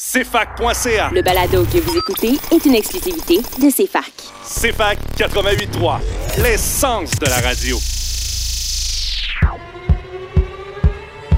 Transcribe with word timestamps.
CFAC.ca. 0.00 1.10
Le 1.12 1.20
balado 1.20 1.62
que 1.66 1.76
vous 1.76 1.94
écoutez 1.94 2.32
est 2.50 2.64
une 2.64 2.74
exclusivité 2.74 3.36
de 3.36 3.70
CFAC. 3.70 4.10
CFAC 4.42 4.98
88.3, 5.18 5.98
l'essence 6.42 7.10
de 7.18 7.26
la 7.26 7.38
radio. 7.40 7.76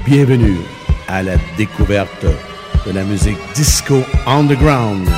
Bienvenue 0.05 0.55
à 1.09 1.23
la 1.23 1.35
découverte 1.57 2.25
de 2.85 2.91
la 2.93 3.03
musique 3.03 3.37
disco 3.53 4.01
underground 4.25 5.09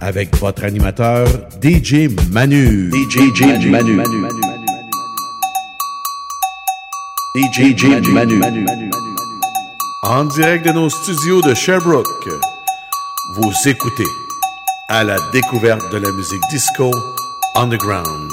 avec 0.00 0.36
votre 0.38 0.64
animateur 0.64 1.28
DJ 1.62 2.08
Manu. 2.32 2.90
DJ, 2.90 3.32
DJ 3.32 3.42
Manu. 3.68 3.70
Manu. 3.70 3.94
Manu. 3.94 4.18
Manu. 4.18 4.40
DJ, 7.36 7.76
DJ 7.76 8.10
Manu. 8.10 8.36
Manu 8.38 9.09
en 10.02 10.24
direct 10.24 10.64
de 10.64 10.72
nos 10.72 10.88
studios 10.88 11.42
de 11.42 11.54
Sherbrooke. 11.54 12.28
Vous 13.34 13.52
écoutez 13.66 14.06
à 14.88 15.04
la 15.04 15.16
découverte 15.32 15.92
de 15.92 15.98
la 15.98 16.10
musique 16.12 16.42
disco 16.50 16.90
underground 17.54 18.32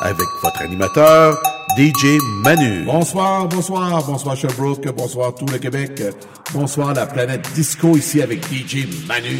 avec 0.00 0.26
votre 0.42 0.62
animateur 0.62 1.36
DJ 1.76 2.18
Manu. 2.42 2.84
Bonsoir, 2.84 3.48
bonsoir, 3.48 4.04
bonsoir 4.04 4.36
Sherbrooke, 4.36 4.88
bonsoir 4.94 5.34
tout 5.34 5.46
le 5.46 5.58
Québec, 5.58 6.02
bonsoir 6.52 6.94
la 6.94 7.06
planète 7.06 7.50
disco 7.52 7.96
ici 7.96 8.22
avec 8.22 8.44
DJ 8.44 8.86
Manu. 9.06 9.38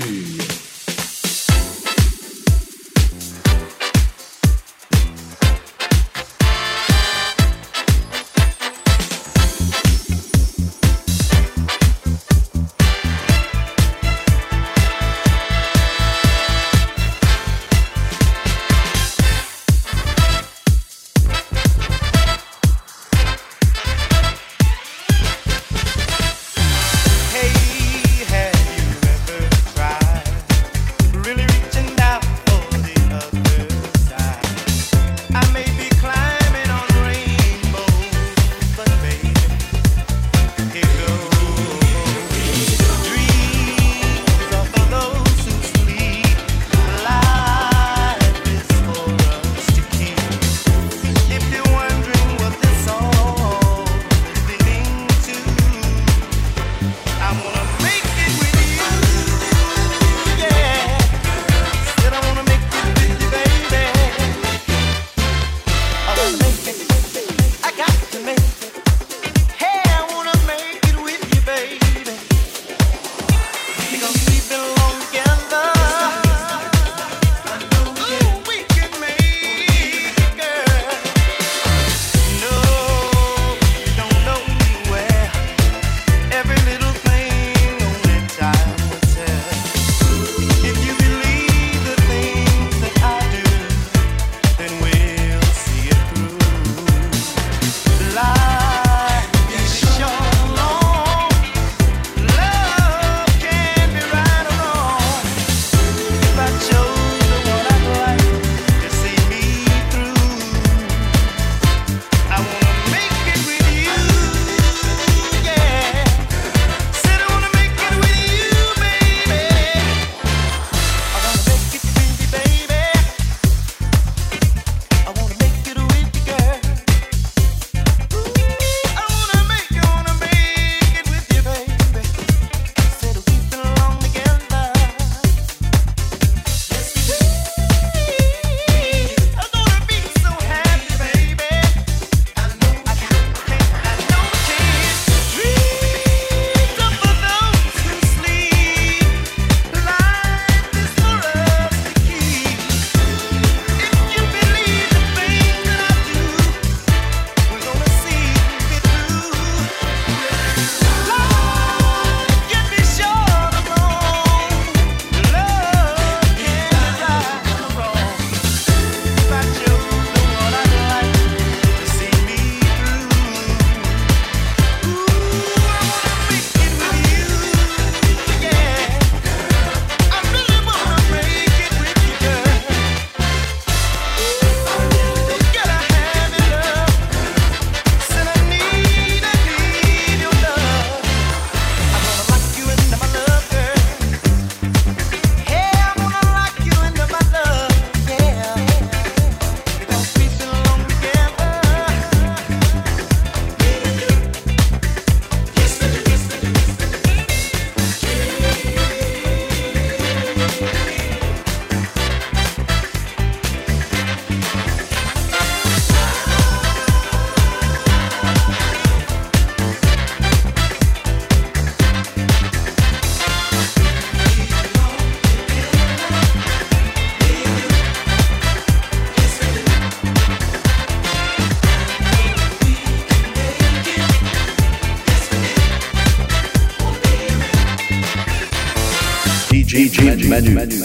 Manu. 240.33 240.51
Manu. 240.55 240.82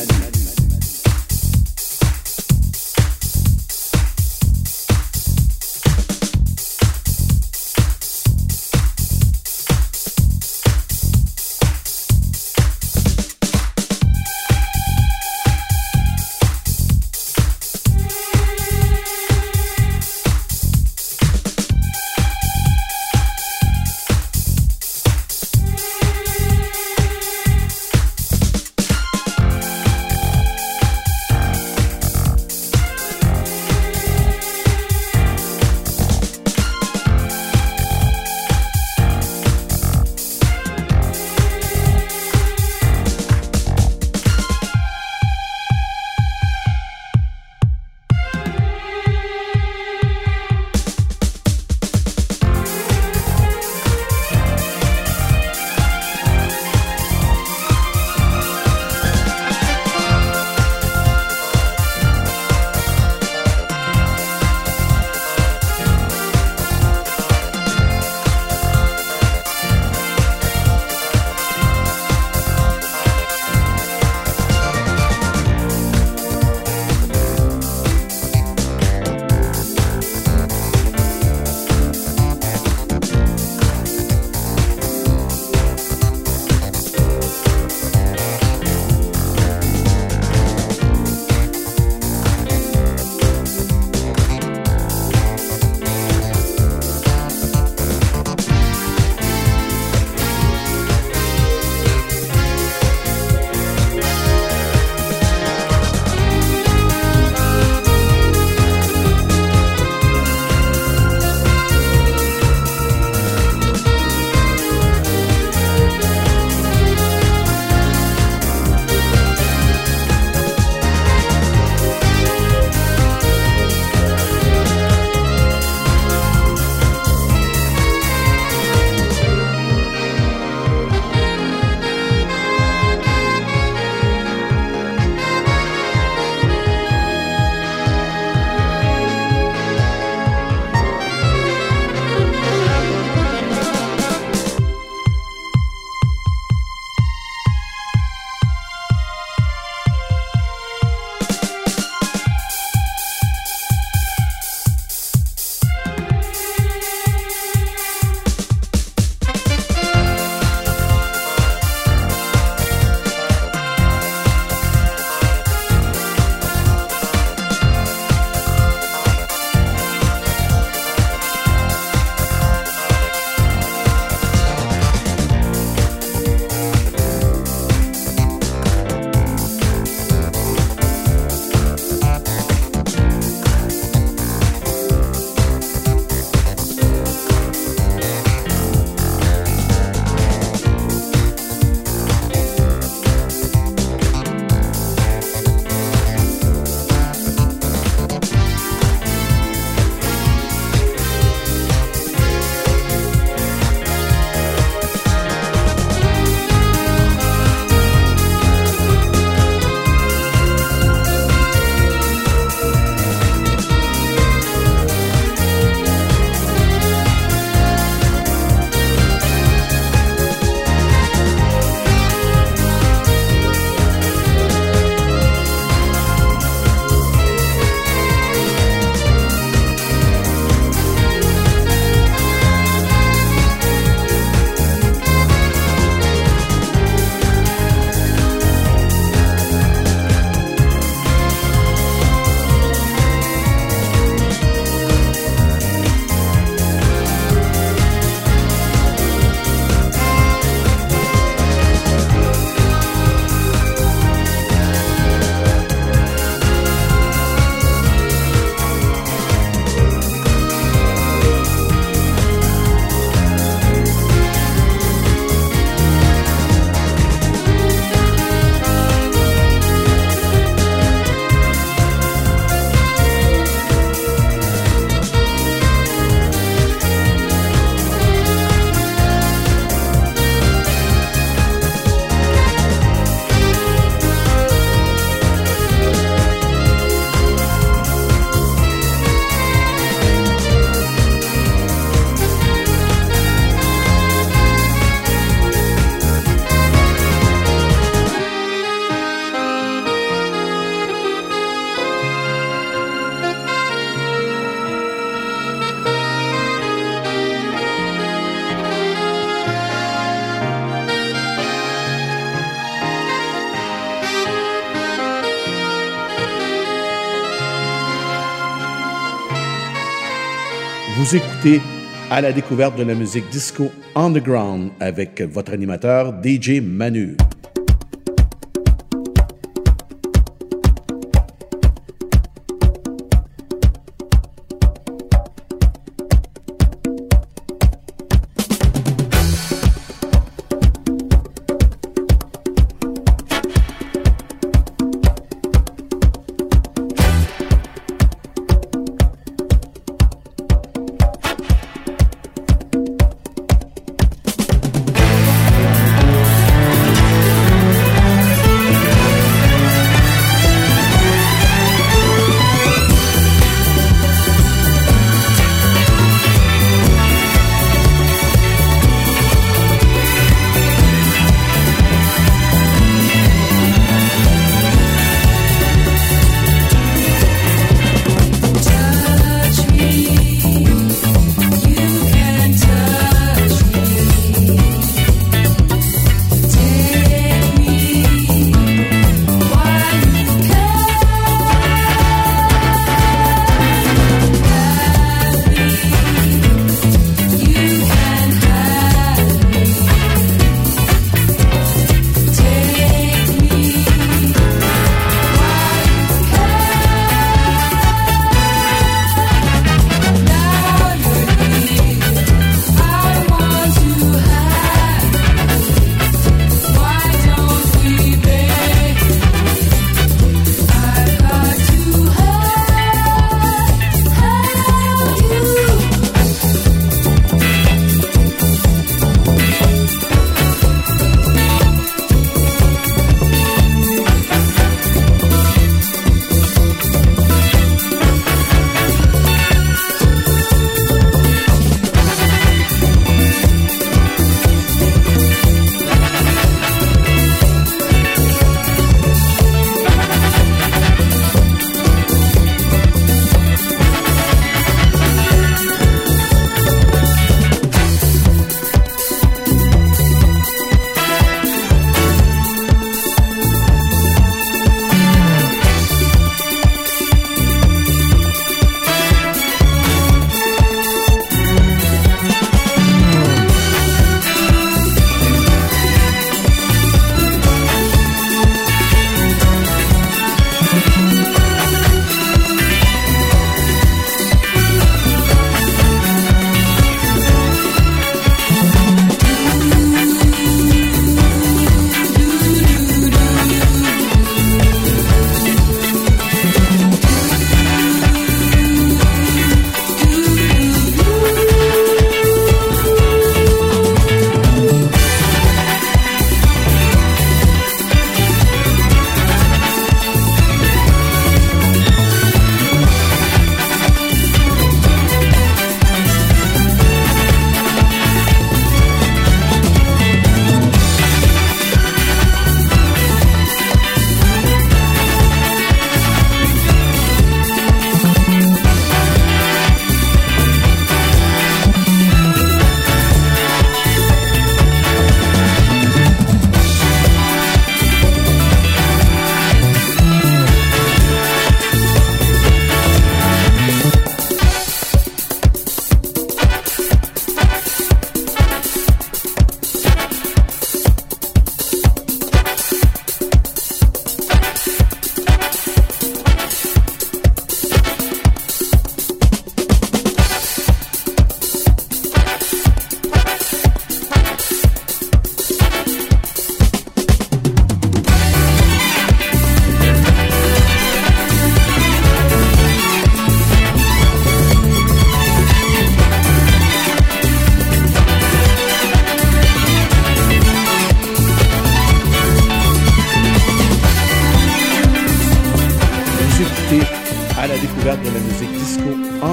À 322.10 322.22
la 322.22 322.32
découverte 322.32 322.78
de 322.78 322.84
la 322.84 322.96
musique 322.96 323.30
disco 323.30 323.70
underground 323.96 324.72
avec 324.80 325.22
votre 325.22 325.52
animateur 325.52 326.14
DJ 326.24 326.62
Manu. 326.62 327.18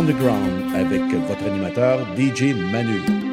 Underground 0.05 0.75
avec 0.75 1.01
votre 1.01 1.45
animateur 1.47 1.99
DJ 2.19 2.55
Manu. 2.71 3.24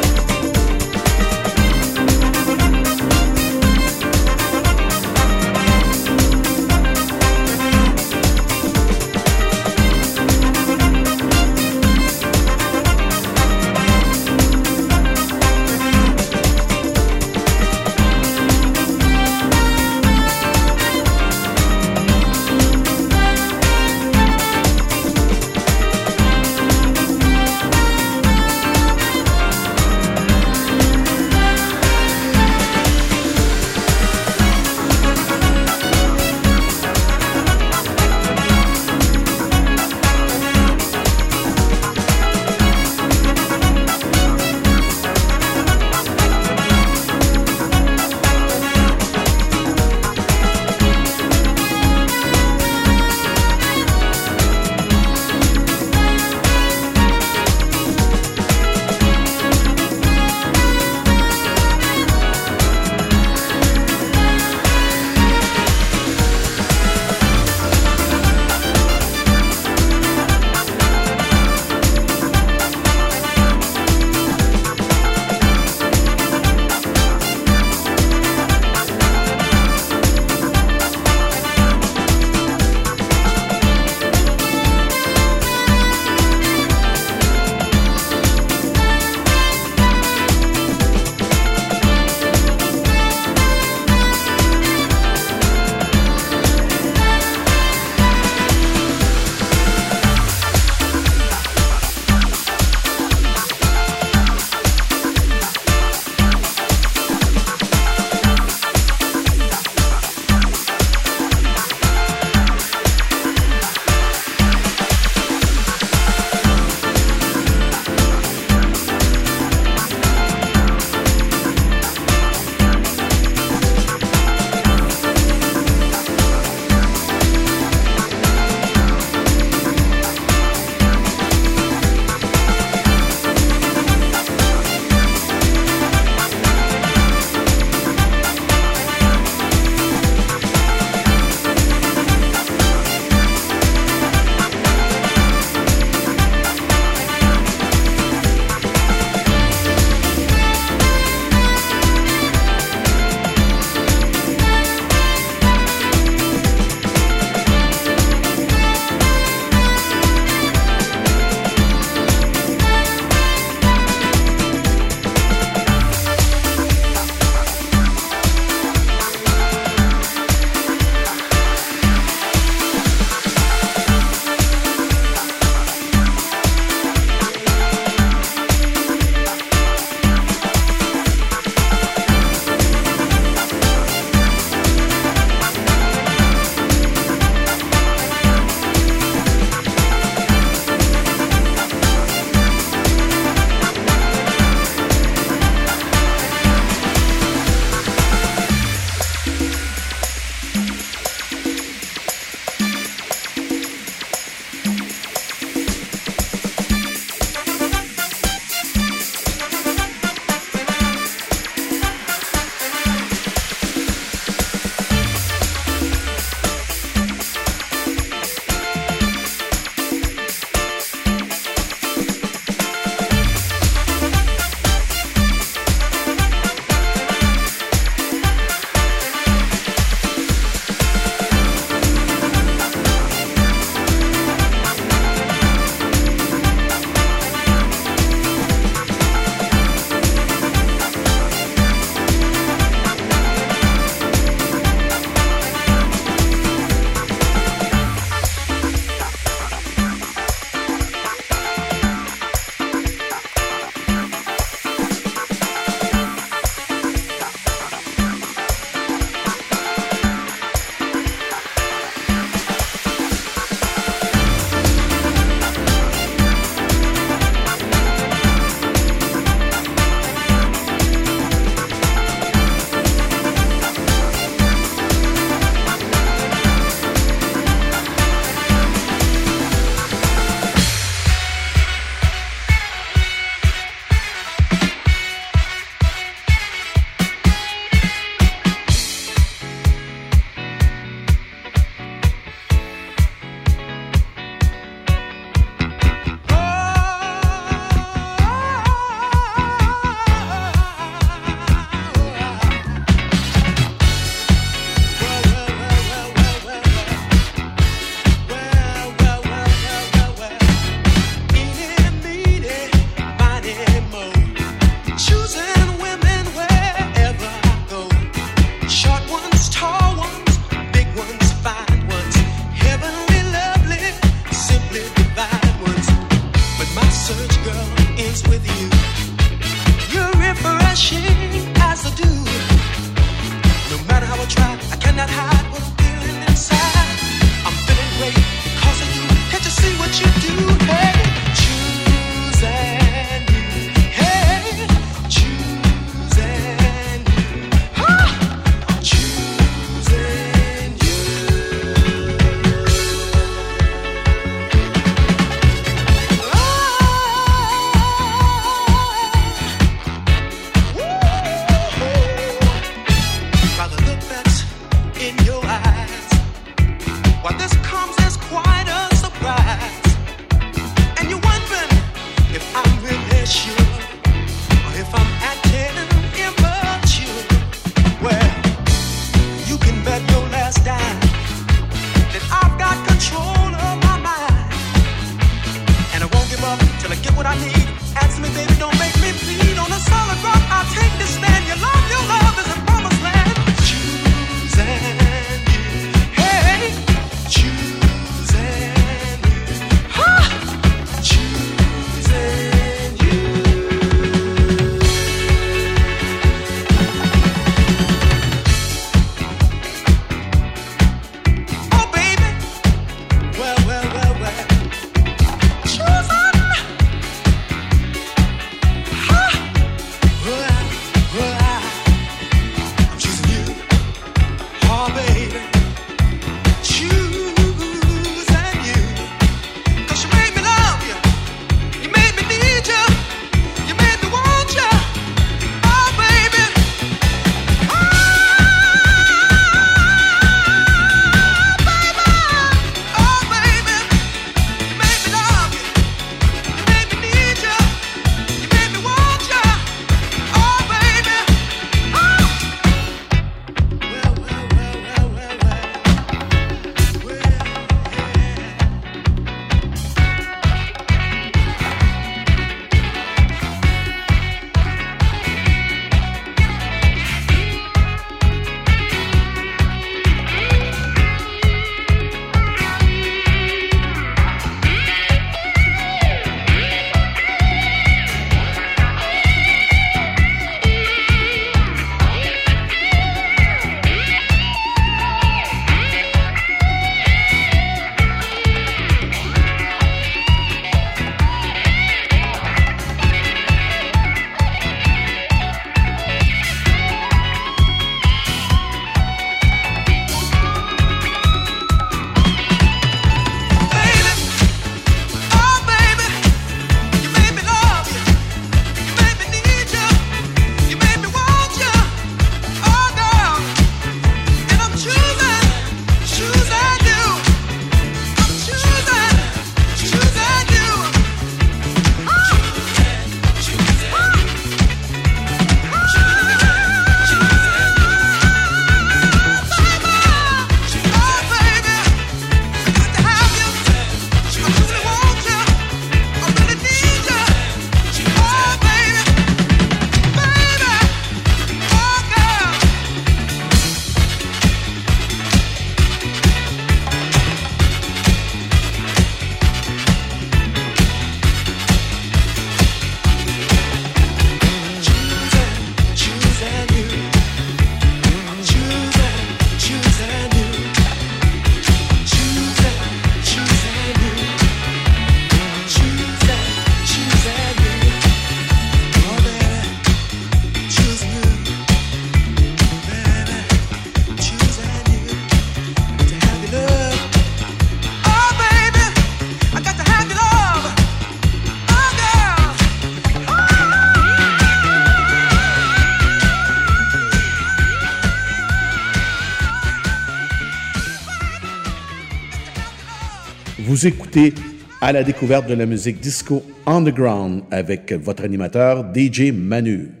Vous 593.63 593.85
écoutez 593.85 594.33
à 594.81 594.91
la 594.91 595.03
découverte 595.03 595.47
de 595.47 595.53
la 595.53 595.67
musique 595.67 595.99
disco 595.99 596.41
underground 596.65 597.43
avec 597.51 597.93
votre 597.93 598.23
animateur 598.23 598.91
DJ 598.91 599.31
Manu. 599.31 600.00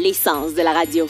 L'essence 0.00 0.54
de 0.54 0.62
la 0.62 0.72
radio. 0.72 1.06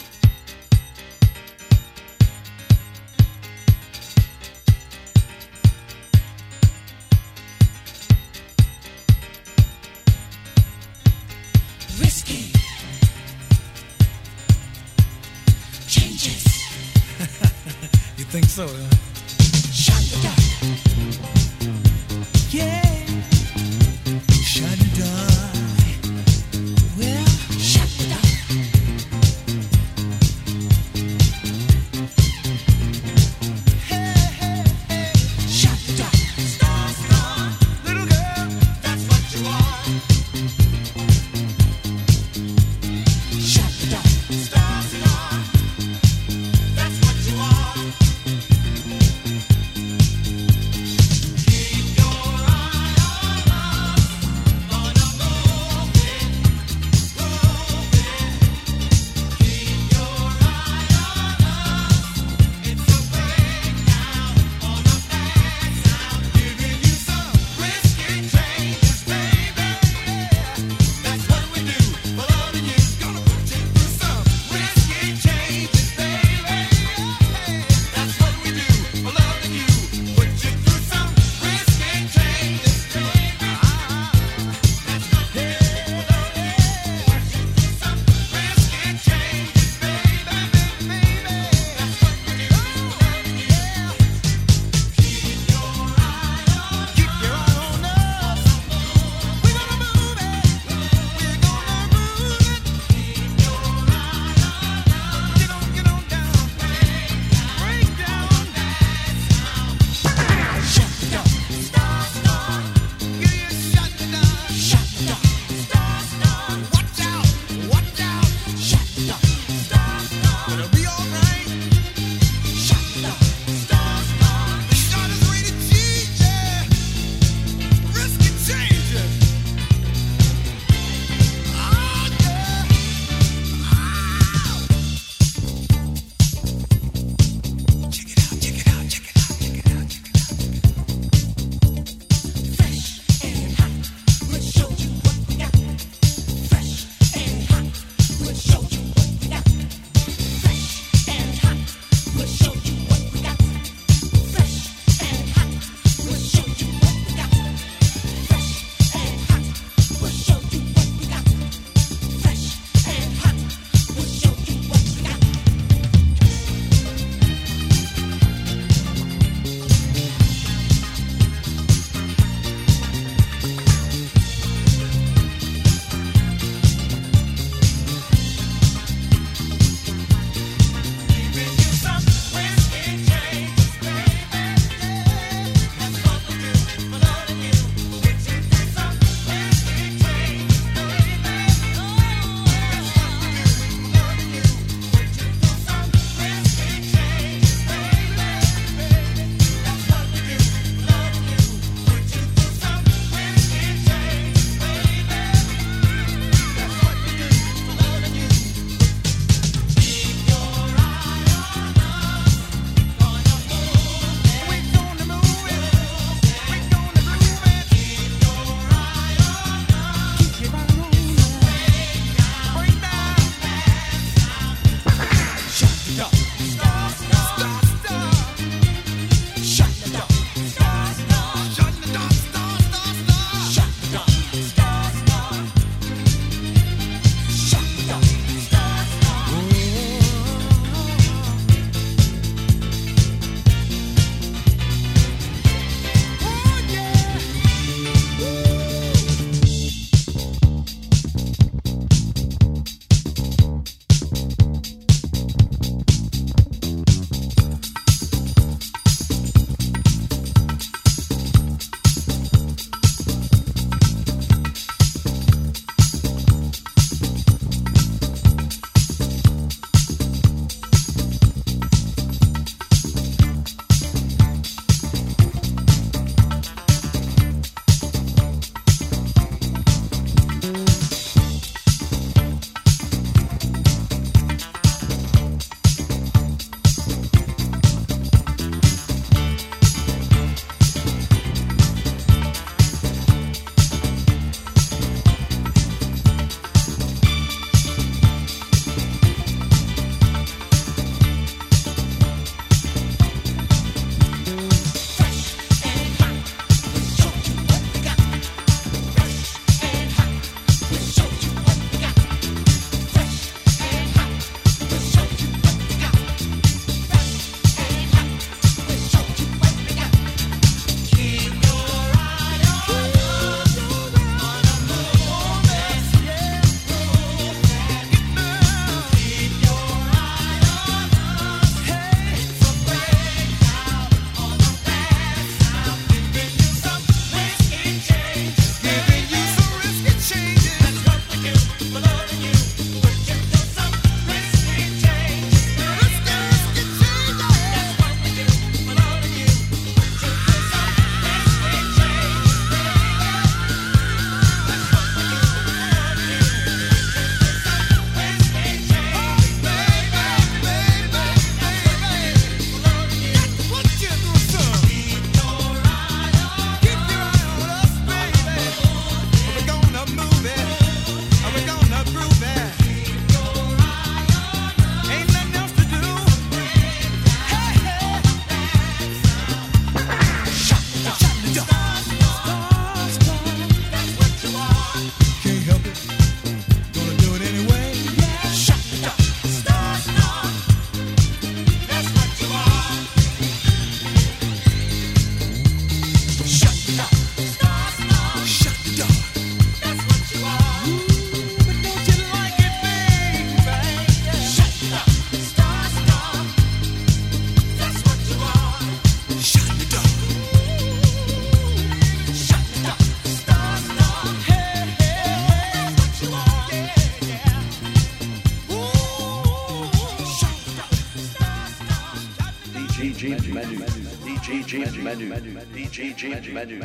DJ 424.51 424.57
Manu, 424.83 425.07
DJ 425.07 425.13
Manu, 425.13 425.39
DJ 425.87 426.33
Manu, 426.33 426.59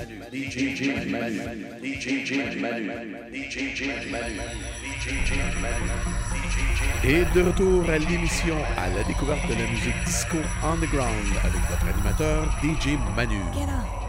DJ 1.81 2.31
Manu, 2.59 2.91
DJ 3.31 3.87
Manu, 4.11 4.41
Et 7.05 7.25
de 7.33 7.43
retour 7.43 7.89
à 7.89 7.99
l'émission 7.99 8.57
à 8.77 8.89
la 8.89 9.05
découverte 9.05 9.47
de 9.49 9.55
la 9.55 9.71
musique 9.71 10.05
disco 10.05 10.39
underground 10.65 11.37
avec 11.45 11.61
votre 11.71 11.87
animateur 11.87 12.51
DJ 12.61 12.99
Manu. 13.15 13.39
Get 13.55 13.69
up, 13.69 14.06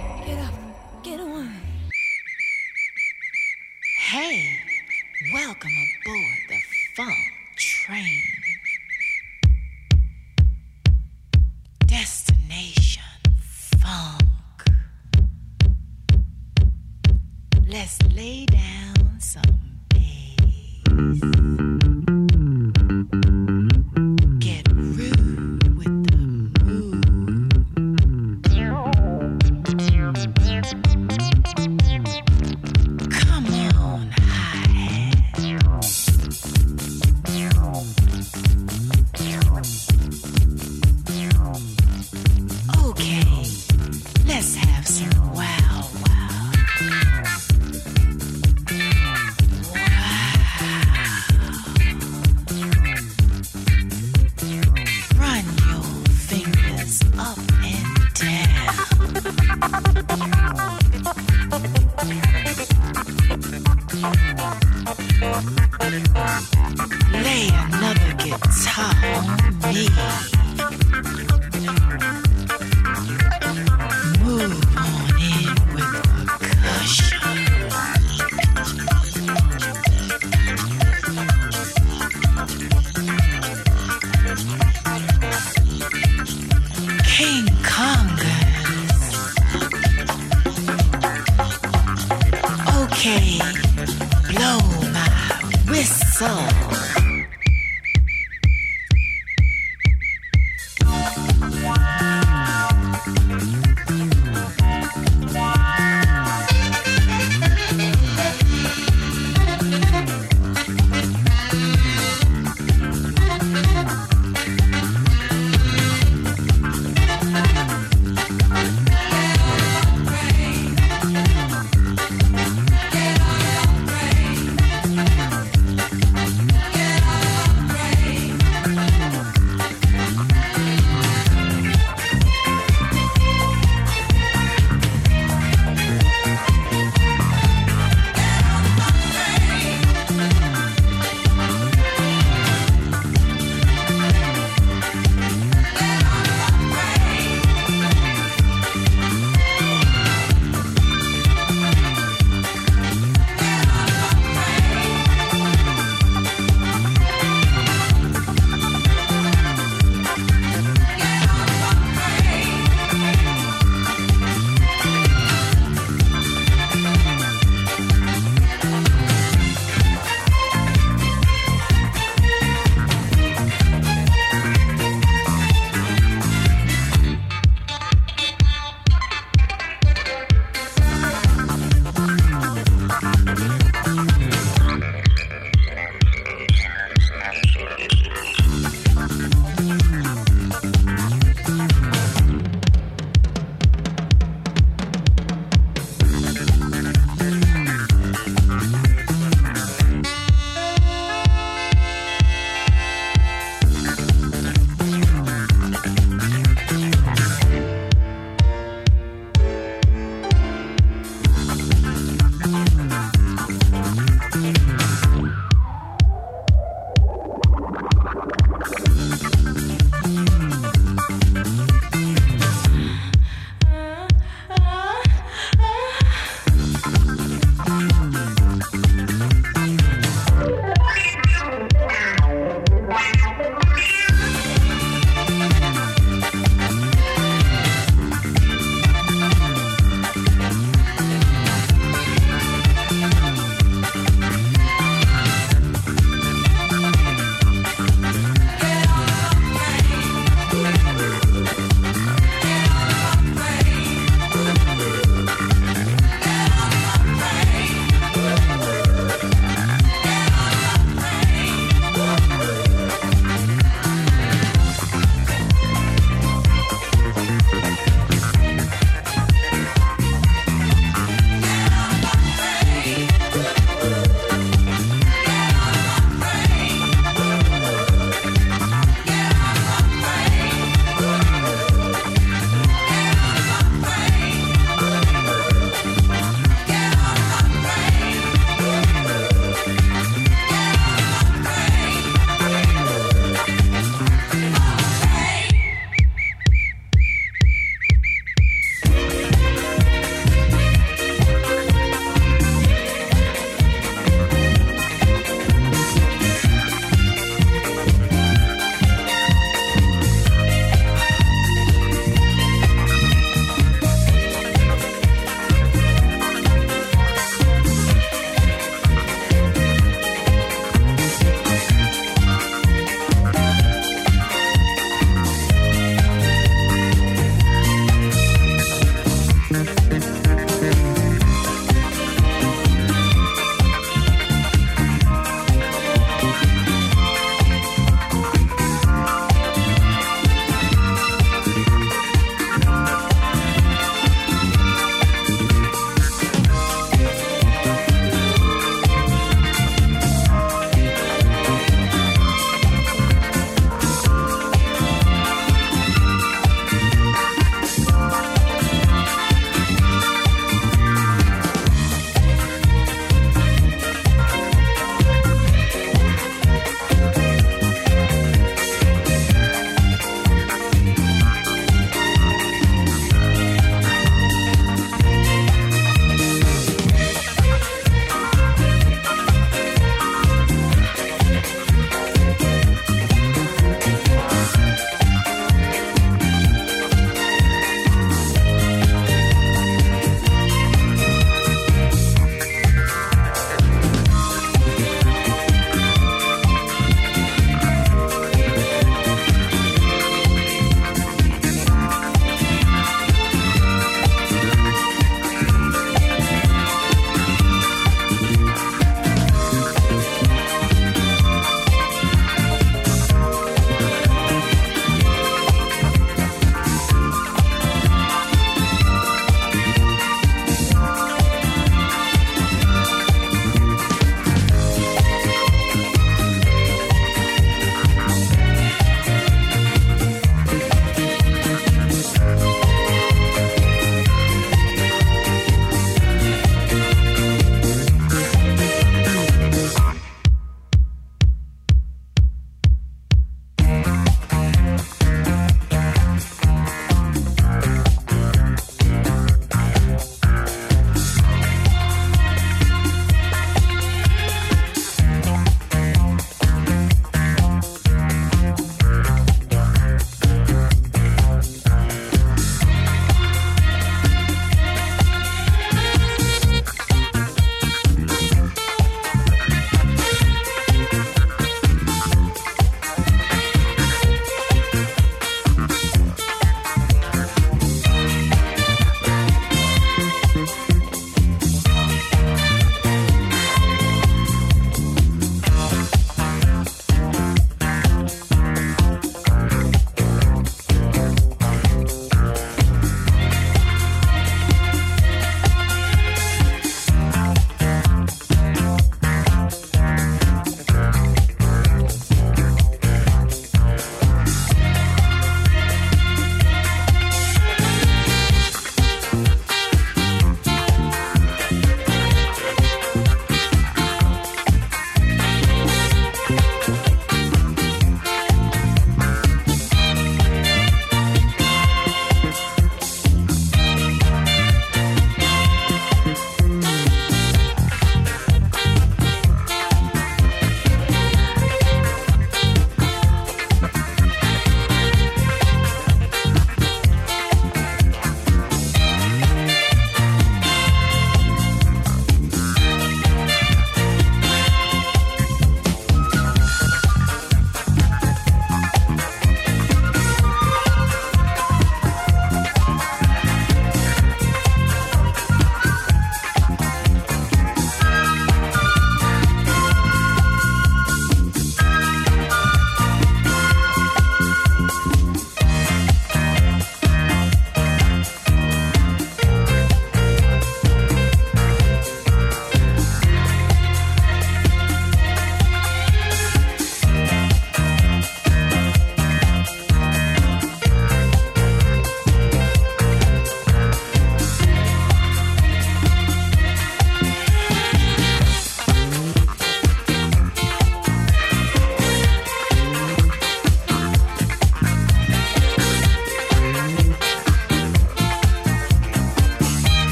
Lay 67.11 67.49
another 67.53 68.13
guitar 68.17 68.95
on 69.15 69.59
me. 69.73 71.36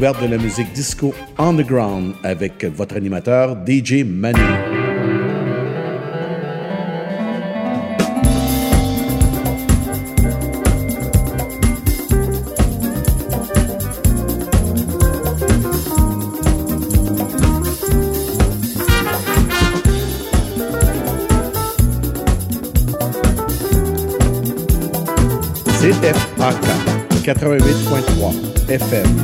Découverte 0.00 0.22
de 0.22 0.34
la 0.34 0.42
musique 0.42 0.72
disco 0.72 1.12
underground 1.36 2.14
avec 2.22 2.64
votre 2.64 2.96
animateur 2.96 3.54
DJ 3.66 4.02
Manu. 4.02 4.40
CFAK 25.78 26.56
88.3 27.22 28.50
FM, 28.70 29.19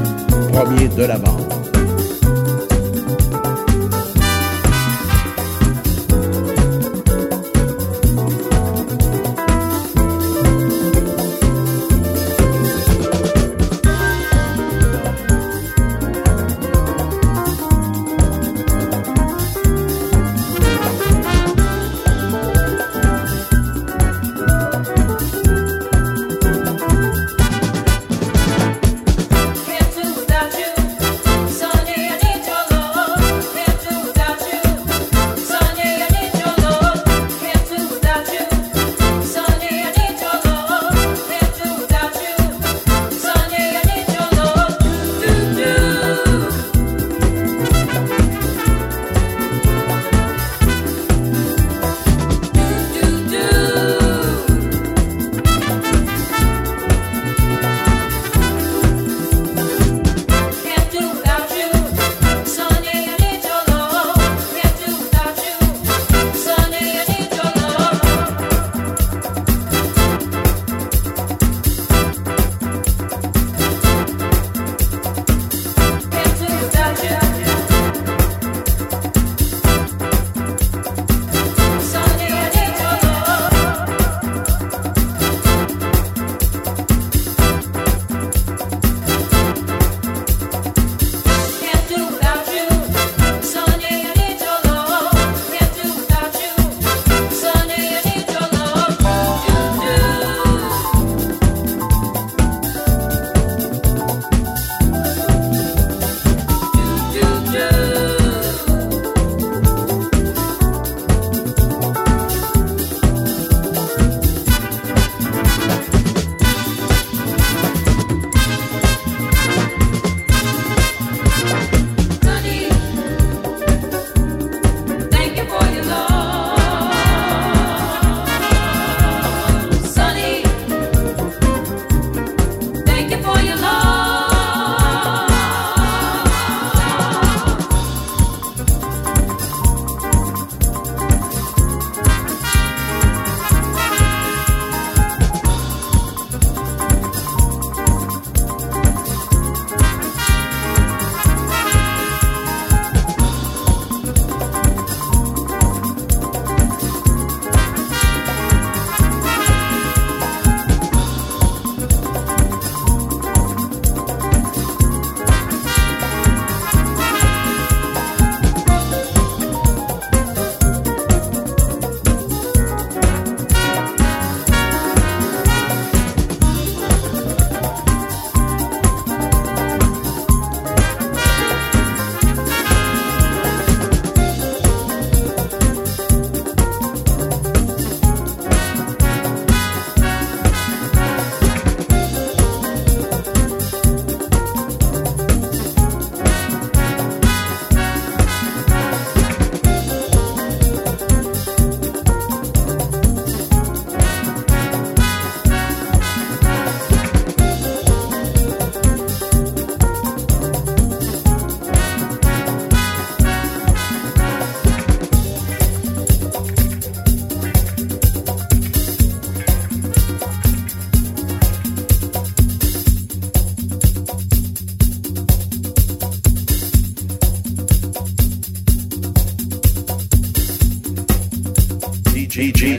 de 0.95 1.07
la 1.07 1.19
bande. 1.19 1.76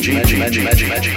G, 0.08 0.24
G, 0.24 0.49
G, 0.49 0.99
G, 1.01 1.16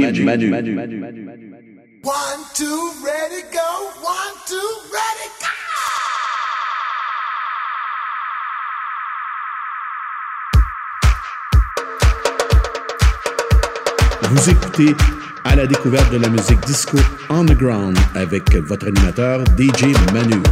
Manu. 0.00 0.76
One, 2.02 2.40
two, 2.54 2.92
ready, 3.04 3.42
go. 3.52 3.90
One, 4.02 4.34
two, 4.46 4.68
ready, 4.92 5.28
go. 5.40 5.46
Vous 14.30 14.50
écoutez 14.50 14.94
à 15.44 15.56
la 15.56 15.66
découverte 15.66 16.12
de 16.12 16.18
la 16.18 16.28
musique 16.28 16.60
disco 16.66 16.98
underground 17.30 17.96
avec 18.14 18.54
votre 18.56 18.88
animateur 18.88 19.44
DJ 19.56 19.94
Manu. 20.12 20.42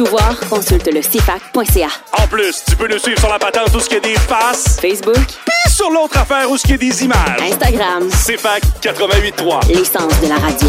Tout 0.00 0.06
voir, 0.06 0.34
consulte 0.48 0.86
le 0.86 1.00
CFAC.ca. 1.02 1.88
En 2.18 2.26
plus, 2.26 2.62
tu 2.66 2.74
peux 2.74 2.88
nous 2.88 2.98
suivre 2.98 3.18
sur 3.20 3.28
la 3.28 3.38
patente 3.38 3.74
où 3.74 3.80
ce 3.80 3.84
qu'il 3.84 3.96
y 3.96 3.98
a 3.98 4.00
des 4.00 4.14
faces, 4.14 4.80
Facebook, 4.80 5.14
puis 5.14 5.72
sur 5.74 5.90
l'autre 5.90 6.16
affaire 6.16 6.50
où 6.50 6.56
ce 6.56 6.62
qu'il 6.62 6.70
y 6.70 6.74
a 6.74 6.78
des 6.78 7.04
images. 7.04 7.42
Instagram, 7.52 8.08
C'est 8.10 8.38
fac 8.38 8.62
88.3. 8.80 9.68
l'essence 9.68 10.18
de 10.22 10.28
la 10.28 10.36
radio. 10.36 10.68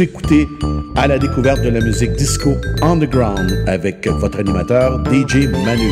Écoutez 0.00 0.48
à 0.94 1.08
la 1.08 1.18
découverte 1.18 1.60
de 1.62 1.70
la 1.70 1.80
musique 1.80 2.12
disco 2.12 2.56
underground 2.82 3.64
avec 3.66 4.06
votre 4.06 4.38
animateur 4.38 5.02
DJ 5.10 5.48
Manu. 5.64 5.90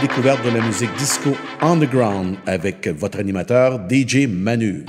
découverte 0.00 0.44
de 0.44 0.50
la 0.50 0.64
musique 0.64 0.94
disco 0.96 1.30
underground 1.60 2.36
avec 2.46 2.88
votre 2.88 3.18
animateur 3.18 3.80
DJ 3.90 4.26
Manu. 4.28 4.84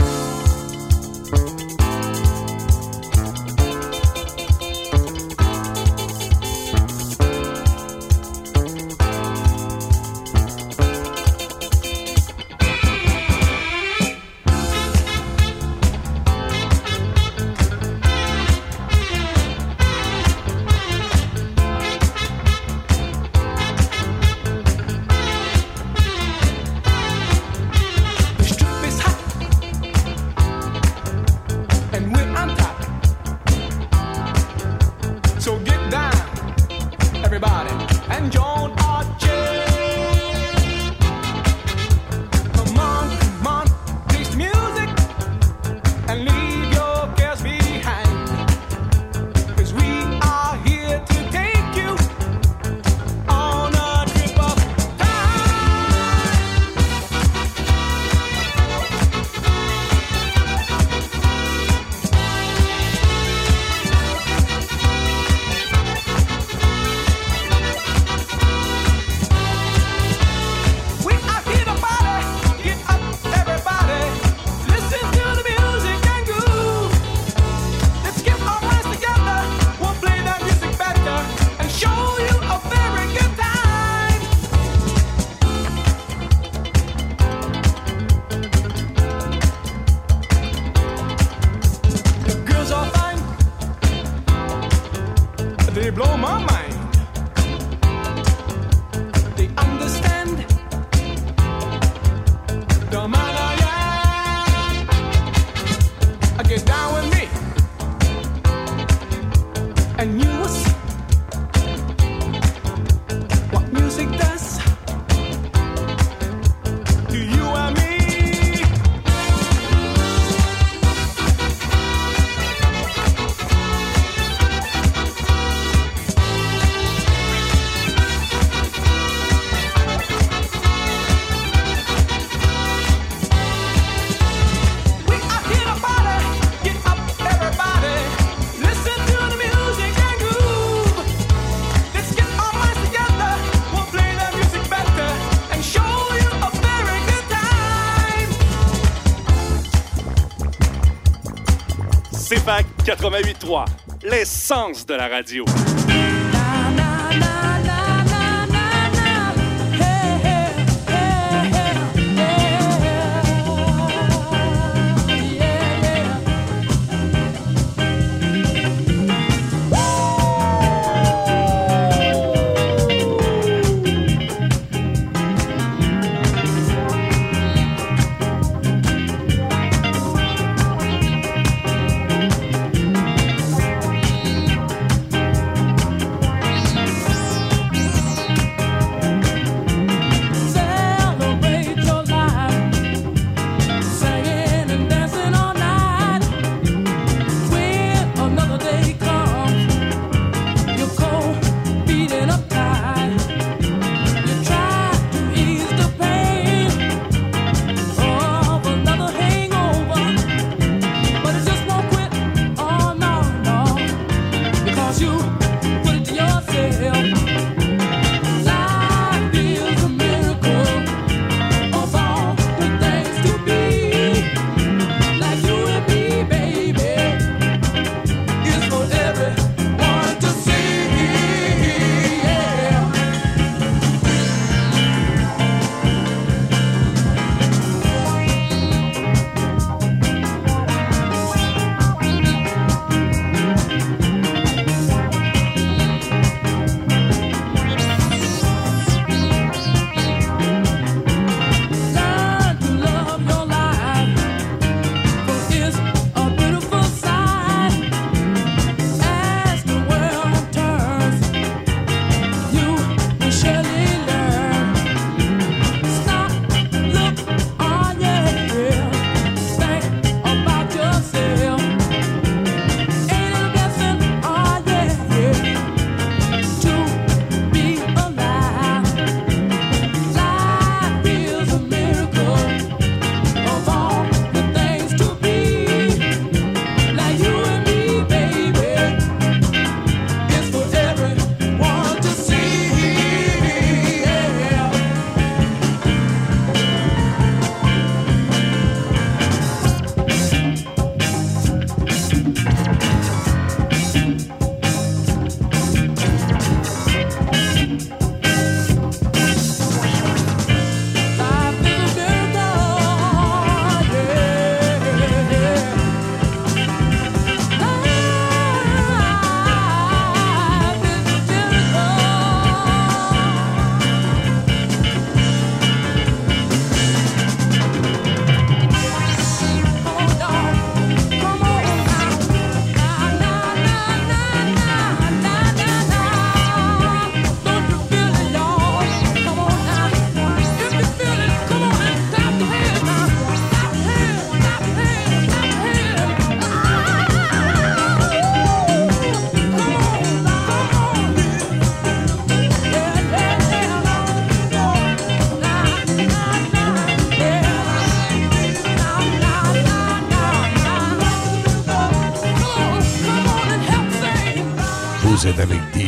88.3, 153.50 153.66
l'essence 154.04 154.86
de 154.86 154.94
la 154.94 155.08
radio. 155.08 155.44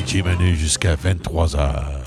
DJ 0.05 0.23
Manu 0.23 0.55
jusqu'à 0.55 0.95
23h. 0.95 2.00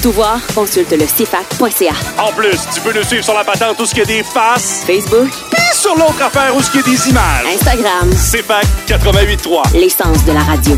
Tout 0.00 0.12
voir, 0.12 0.40
consulte 0.54 0.90
le 0.92 1.04
CFAC.ca. 1.06 1.92
En 2.18 2.32
plus, 2.32 2.58
tu 2.74 2.80
peux 2.80 2.92
nous 2.92 3.02
suivre 3.02 3.24
sur 3.24 3.34
la 3.34 3.44
patente 3.44 3.78
où 3.80 3.84
ce 3.86 3.90
qu'il 3.94 4.00
y 4.00 4.02
a 4.02 4.06
des 4.06 4.22
faces. 4.22 4.82
Facebook, 4.86 5.28
Puis 5.50 5.62
sur 5.74 5.94
l'autre 5.96 6.22
affaire 6.22 6.54
où 6.56 6.62
ce 6.62 6.70
qu'il 6.70 6.80
y 6.80 6.84
a 6.84 6.86
des 6.86 7.08
images. 7.10 7.46
Instagram, 7.54 8.10
C'est 8.16 8.42
fac 8.44 8.64
88.3. 8.86 9.78
l'essence 9.78 10.24
de 10.24 10.32
la 10.32 10.40
radio. 10.40 10.76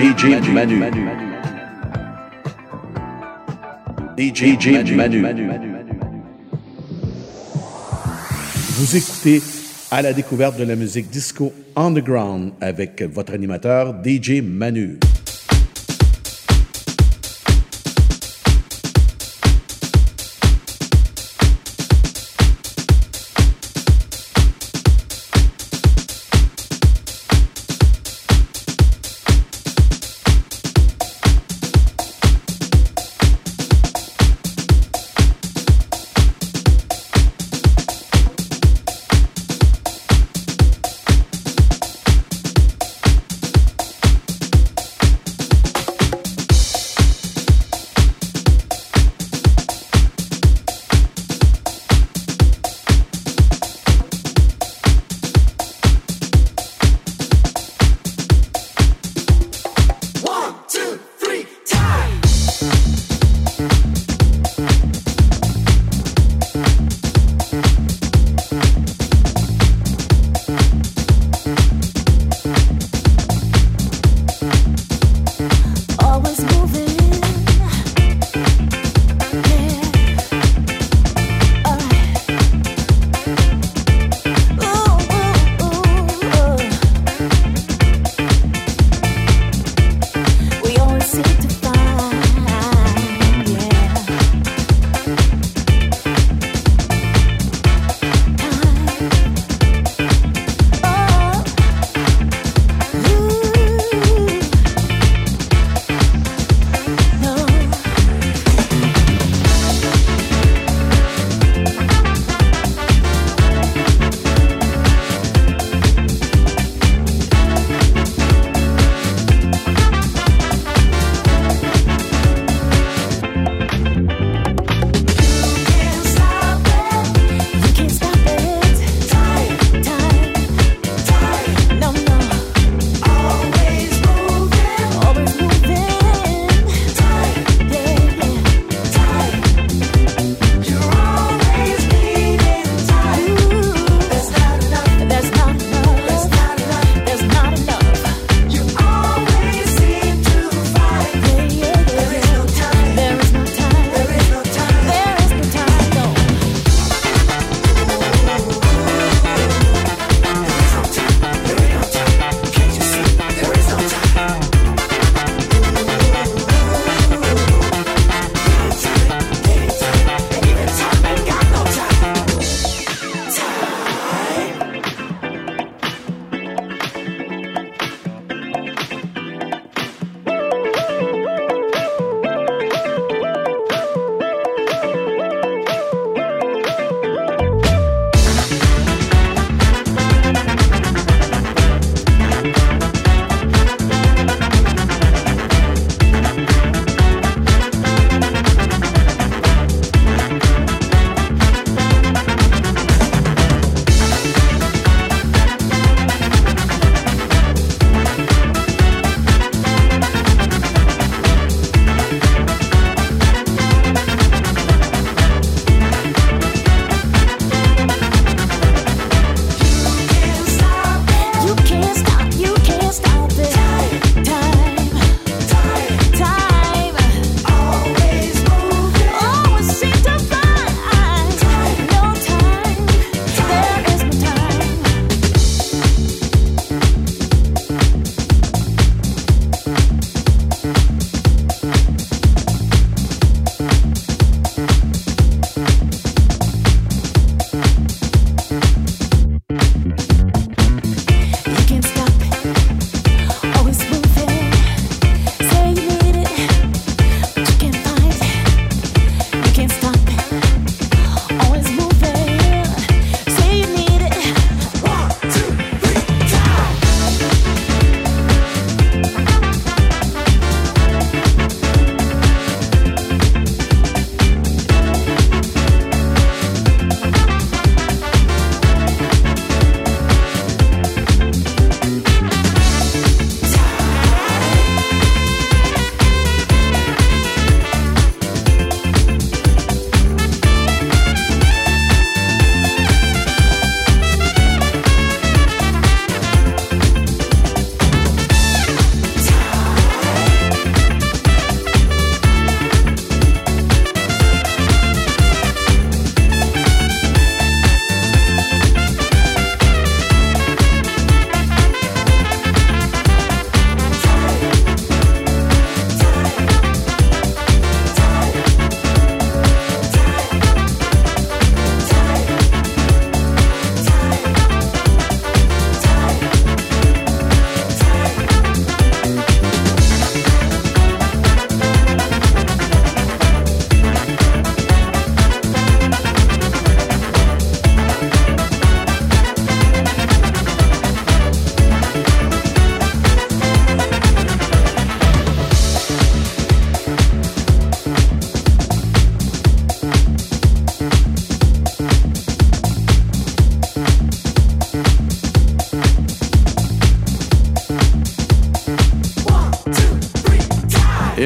DJ 0.00 0.28
Manu. 0.48 0.80
DJ 4.16 4.94
Manu. 4.94 5.22
Vous 8.78 8.96
écoutez 8.96 9.42
à 9.90 10.00
la 10.00 10.14
découverte 10.14 10.56
de 10.56 10.64
la 10.64 10.74
musique 10.74 11.10
disco 11.10 11.52
underground 11.76 12.52
avec 12.62 13.02
votre 13.02 13.34
animateur 13.34 13.94
DJ 14.02 14.40
Manu. 14.42 14.98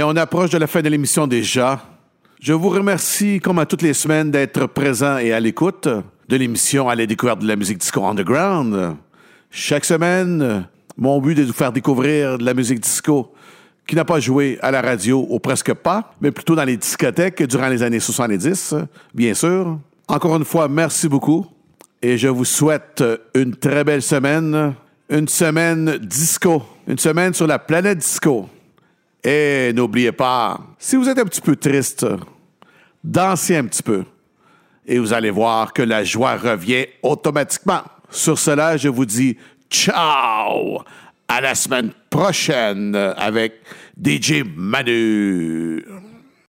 On 0.07 0.17
approche 0.17 0.51
de 0.51 0.59
la 0.59 0.67
fin 0.67 0.83
de 0.83 0.89
l'émission 0.89 1.27
déjà. 1.27 1.83
Je 2.41 2.53
vous 2.53 2.69
remercie, 2.69 3.41
comme 3.41 3.59
à 3.59 3.67
toutes 3.67 3.83
les 3.83 3.95
semaines, 3.95 4.31
d'être 4.31 4.67
présent 4.67 5.19
et 5.19 5.33
à 5.33 5.41
l'écoute 5.41 5.89
de 6.29 6.37
l'émission 6.37 6.89
à 6.89 6.95
la 6.95 7.07
découverte 7.07 7.41
de 7.41 7.49
la 7.49 7.57
musique 7.57 7.79
disco 7.79 8.05
underground. 8.05 8.97
Chaque 9.51 9.85
semaine, 9.85 10.67
mon 10.97 11.21
but 11.21 11.39
est 11.39 11.43
de 11.43 11.47
vous 11.47 11.53
faire 11.53 11.73
découvrir 11.73 12.39
de 12.39 12.45
la 12.45 12.55
musique 12.55 12.81
disco 12.81 13.33
qui 13.87 13.97
n'a 13.97 14.05
pas 14.05 14.21
joué 14.21 14.59
à 14.63 14.71
la 14.71 14.83
radio 14.83 15.27
ou 15.29 15.39
presque 15.39 15.73
pas, 15.75 16.15
mais 16.21 16.31
plutôt 16.31 16.55
dans 16.55 16.65
les 16.65 16.77
discothèques 16.77 17.43
durant 17.43 17.69
les 17.69 17.83
années 17.83 18.01
70, 18.01 18.75
bien 19.15 19.35
sûr. 19.35 19.79
Encore 20.09 20.37
une 20.37 20.45
fois, 20.45 20.69
merci 20.69 21.09
beaucoup 21.09 21.47
et 22.03 22.19
je 22.19 22.29
vous 22.29 22.45
souhaite 22.45 23.03
une 23.35 23.57
très 23.57 23.85
belle 23.85 24.03
semaine, 24.03 24.75
une 25.09 25.29
semaine 25.29 25.99
disco, 25.99 26.63
une 26.87 26.99
semaine 26.99 27.33
sur 27.33 27.47
la 27.47 27.59
planète 27.59 27.99
disco. 27.99 28.49
Et 29.25 29.73
n'oubliez 29.73 30.13
pas, 30.13 30.61
si 30.79 30.97
vous 30.97 31.09
êtes 31.09 31.19
un 31.19 31.25
petit 31.25 31.41
peu 31.41 31.57
triste, 31.57 32.07
dansez 33.03 33.57
un 33.57 33.65
petit 33.65 33.83
peu 33.83 34.05
et 34.87 34.99
vous 34.99 35.13
allez 35.13 35.31
voir 35.31 35.73
que 35.73 35.83
la 35.83 36.05
joie 36.05 36.37
revient 36.37 36.87
automatiquement. 37.03 37.83
Sur 38.11 38.39
cela, 38.39 38.77
je 38.77 38.89
vous 38.89 39.07
dis 39.07 39.37
ciao! 39.71 40.83
À 41.27 41.41
la 41.41 41.55
semaine 41.55 41.91
prochaine 42.11 42.95
avec 42.95 43.55
DJ 43.99 44.43
Manu. 44.55 45.83